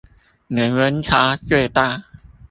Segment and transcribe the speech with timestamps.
[0.47, 2.05] 年溫差最大